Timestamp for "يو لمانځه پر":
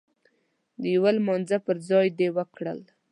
0.95-1.77